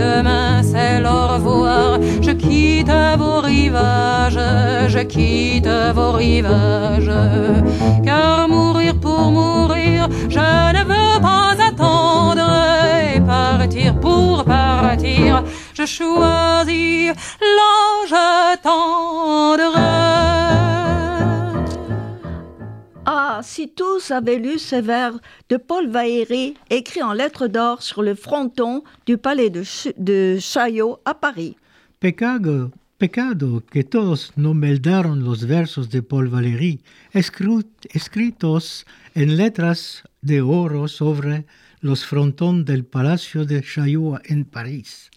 [0.00, 4.40] Demain c'est au revoir, je quitte vos rivages,
[4.88, 7.12] je quitte vos rivages.
[8.02, 12.50] Car mourir pour mourir, je ne veux pas attendre.
[13.14, 15.44] Et partir pour partir,
[15.74, 17.12] je choisis
[17.58, 18.16] l'ange
[18.62, 19.76] tendre.
[23.06, 28.02] Ah, si tous avaient lu ces vers de Paul Valéry, écrits en lettres d'or sur
[28.02, 31.56] le fronton du palais de, Ch- de Chaillot à Paris.
[31.98, 36.80] Pecado, pecado que todos no meldaron los versos de Paul Valéry,
[37.12, 38.84] escritos
[39.16, 41.46] en letras de oro sobre
[41.80, 45.10] los frontón del Palacio de Chaillot en París.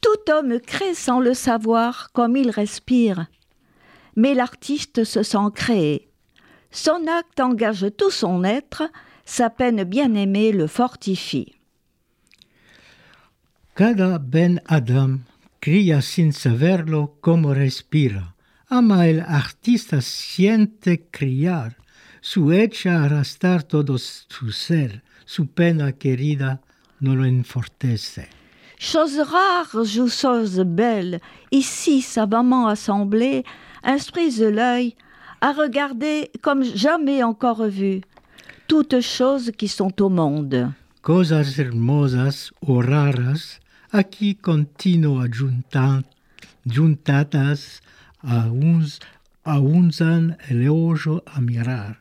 [0.00, 3.26] Tout homme crée sans le savoir comme il respire.
[4.16, 6.08] Mais l'artiste se sent créé.
[6.72, 8.82] Son acte engage tout son être,
[9.26, 11.54] sa peine bien-aimée le fortifie.
[13.74, 15.20] Cada Ben Adam
[15.60, 18.34] cría sin saberlo como respira.
[18.68, 21.76] Ama el artista siente criar,
[22.22, 26.62] su hecha arrastrar todo su ser, su pena querida
[27.00, 28.28] no lo enfortece.
[28.78, 31.20] Chose rare chose belle,
[31.50, 33.44] ici savamment assemblée,
[33.84, 34.96] instruisent l'œil
[35.42, 38.00] à regarder comme jamais encore vu
[38.68, 40.72] toutes choses qui sont au monde.
[41.02, 43.58] Cosas hermosas o raras,
[43.90, 46.04] aquí continua juntan,
[46.64, 47.82] juntadas
[48.22, 49.00] a uns,
[49.44, 52.00] a unzan el ojo a mirar,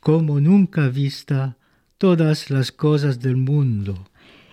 [0.00, 1.56] como nunca vista
[1.98, 3.94] todas las cosas del mundo.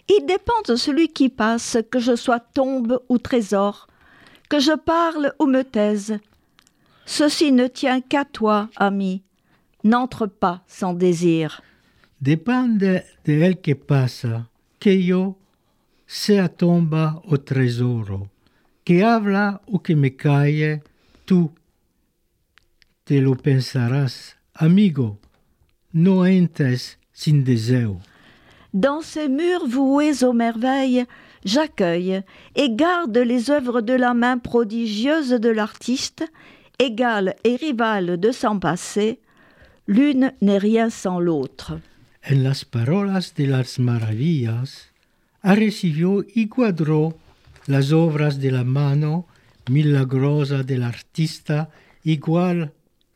[0.08, 3.88] Il dépend de celui qui passe que je sois tombe ou trésor,
[4.50, 6.20] que je parle ou me taise.
[7.06, 9.24] Ceci ne tient qu'à toi, ami.
[9.84, 11.62] N'entre pas sans désir.
[12.22, 14.48] Depende de el que pasa,
[14.80, 15.38] que yo
[16.06, 18.30] sea tomba o tesoro,
[18.84, 20.84] que habla o que me calle,
[21.26, 21.52] tú
[23.06, 25.18] te lo pensarás, amigo,
[25.94, 28.00] no entres sin deseo.
[28.74, 31.06] Dans ces murs voués aux merveilles,
[31.44, 32.22] j'accueille
[32.56, 36.24] et garde les œuvres de la main prodigieuse de l'artiste,
[36.82, 39.20] égale et rivale de son passé,
[39.88, 41.80] l'une n'est rien sans l'autre.
[42.24, 44.90] En las parolas de las maravillas,
[45.44, 47.18] ha recibido y cuadró
[47.68, 49.28] las obras de la mano
[49.70, 51.70] milagrosa del artista,
[52.04, 52.74] igual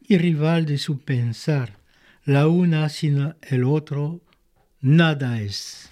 [0.07, 1.78] y rival de su pensar.
[2.26, 4.22] La una sin el otro,
[4.82, 5.89] nada es.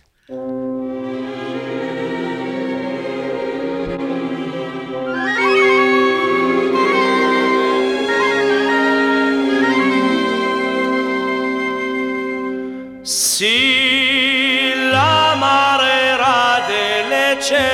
[13.06, 17.70] Si la marera de leche,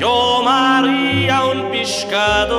[0.00, 2.58] yo María un pescador,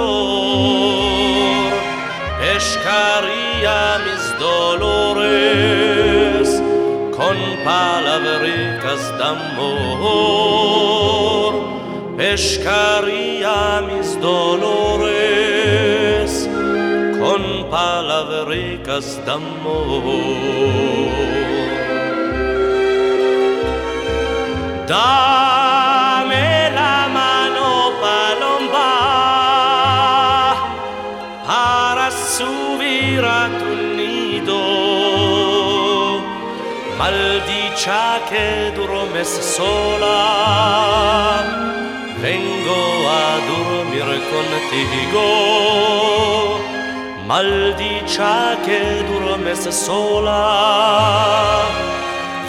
[2.39, 6.47] pescaría mis dolores
[7.13, 9.51] con palabricas d'amor,
[12.15, 15.30] pescaría mis dolores
[18.51, 20.05] ricas d'amor.
[24.91, 26.49] Dame
[26.79, 27.69] la mano
[28.01, 28.91] palomba
[31.47, 34.63] para subir a tu nido.
[36.99, 40.21] Maldicia che dormes sola,
[42.25, 42.81] vengo
[43.23, 45.27] a dormir contigo
[47.31, 51.63] maldicia che dormes sola.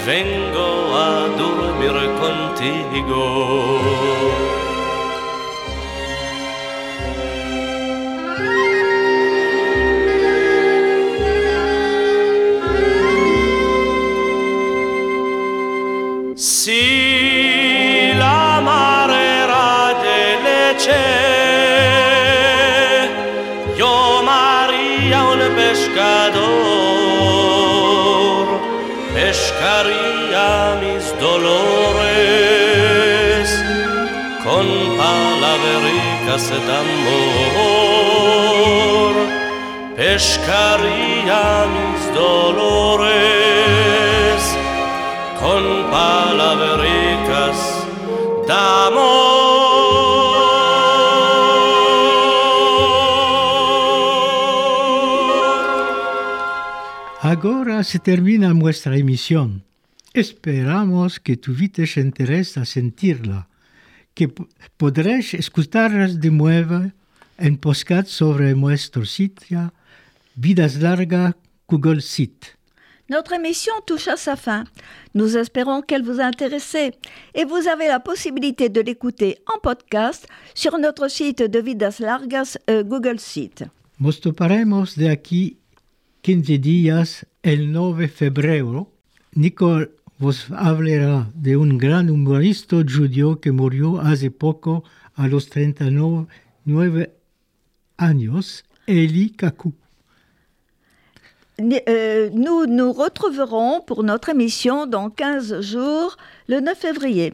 [0.04, 3.22] Vengo a dormir contigo.
[34.92, 37.14] Con palabricas d'amor,
[39.96, 43.12] pescaría mis dolores
[45.40, 47.58] con palabricas
[48.46, 49.32] d'amor.
[57.20, 59.64] Agora se termina nuestra emisión.
[60.12, 63.48] Esperamos que tuviste interés a sentirla,
[64.14, 64.28] que
[64.76, 66.92] podréis escucharlas de nuevo
[67.38, 69.72] en podcast sobre nuestro sitio
[70.36, 71.34] Vidas Largas
[71.68, 72.56] Google Site.
[73.08, 74.64] Notre émission touche à sa fin.
[75.14, 76.92] Nous espérons qu'elle vous a intéressé
[77.34, 82.56] et vous avez la possibilité de l'écouter en podcast sur notre site de Vidas Largas
[82.70, 83.64] euh, Google Site.
[83.98, 85.58] Nos toparemos de aquí
[86.22, 88.88] 15 días el 9 de febrero.
[89.34, 89.90] Nicole
[90.22, 94.84] vos hablará de un gran humorista judío que murió hace poco
[95.16, 97.10] a los 39
[97.96, 99.72] años, Eli Kaku.
[101.60, 106.16] Euh, nous nous retrouverons pour notre émission dans 15 jours,
[106.46, 107.32] le 9 février.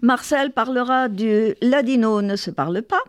[0.00, 3.02] Marcel parlera du Ladino ne se parle pas.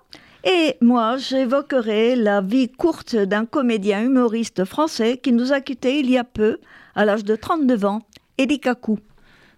[0.44, 6.12] Et moi, j'évoquerai la vie courte d'un comédien humoriste français qui nous a quittés il
[6.12, 6.60] y a peu,
[6.96, 8.02] à l'âge de 39 ans,
[8.40, 8.98] Eli Kaku.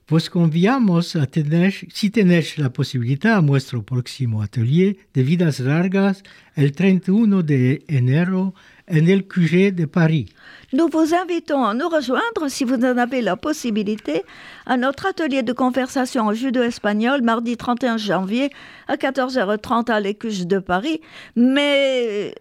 [0.10, 6.24] Vos conviamos a tener, si tenéis la posibilidad, a nuestro próximo atelier de vidas largas
[6.56, 8.56] el 31 de enero
[8.88, 10.34] en el QG de Paris.
[10.74, 14.24] Nous vous invitons à nous rejoindre, si vous en avez la possibilité,
[14.66, 18.50] à notre atelier de conversation en judo-espagnol mardi 31 janvier
[18.88, 21.02] à 14h30 à l'Écuche de Paris.
[21.36, 22.34] Mais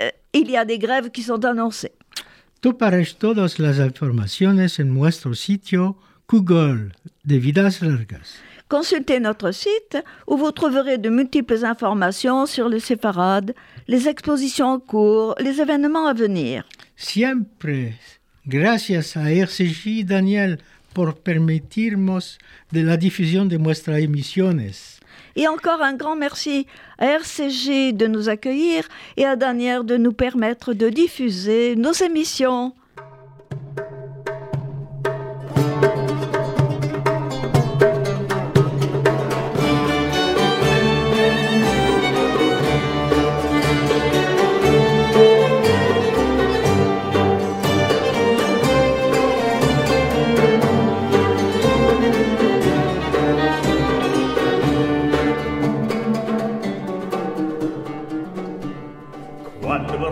[0.00, 1.92] euh, il y a des grèves qui sont annoncées.
[2.66, 5.96] Toparéis todas las informaciones en nuestro sitio
[6.28, 6.90] Google
[7.22, 8.40] de vidas largas.
[8.66, 13.54] Consultez notre site où vous trouverez de multiples informations sur le séfarade,
[13.86, 16.64] les expositions en cours, les événements à venir.
[16.96, 17.94] Siempre
[18.44, 20.58] Gracias a RCJ Daniel
[20.92, 22.38] por permitirnos
[22.72, 24.95] de la diffusion de nuestras emisiones.
[25.36, 26.66] Et encore un grand merci
[26.98, 32.72] à RCG de nous accueillir et à Daniel de nous permettre de diffuser nos émissions.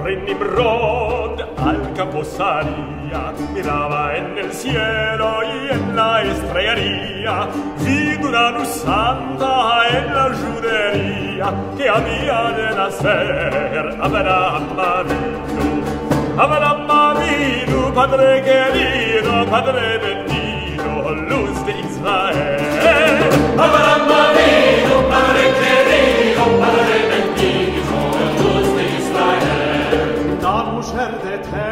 [0.04, 7.48] torre Nimrod al Caposaria miraba en el cielo y en la estrellaría
[7.78, 13.96] vino una luz santa en la judería que había de nacer.
[14.00, 15.82] Abraham Avinu
[16.36, 22.60] Abraham Avinu Padre querido Padre bendito Luz de Israel.
[23.58, 24.43] Abraham Avinu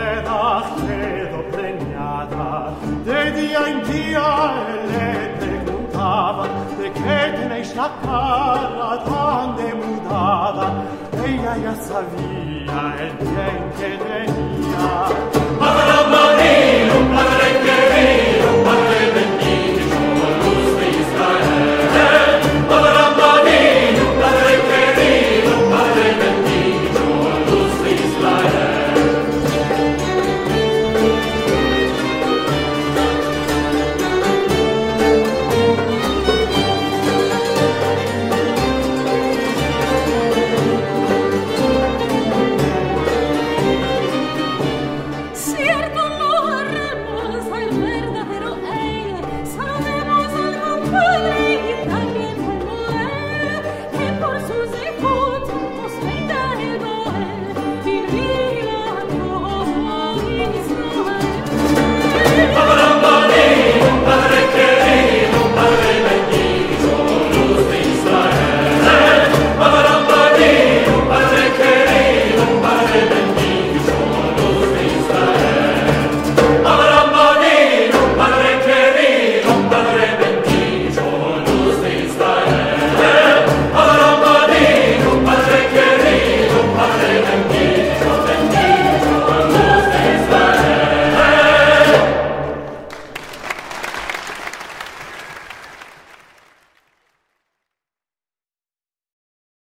[0.02, 2.72] eda, credo pregnata,
[3.04, 4.28] de dia in dia
[4.68, 6.44] e le preguntava
[6.78, 10.66] de che teneis la cara tan demudada,
[11.24, 14.90] ella ya sabía el bien que tenía.
[15.60, 18.31] Padre Marino, Padre querido,